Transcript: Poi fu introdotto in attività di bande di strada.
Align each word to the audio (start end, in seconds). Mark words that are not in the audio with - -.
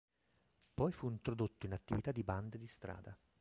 Poi 0.73 0.91
fu 0.91 1.11
introdotto 1.11 1.67
in 1.67 1.73
attività 1.73 2.11
di 2.11 2.23
bande 2.23 2.57
di 2.57 2.65
strada. 2.65 3.15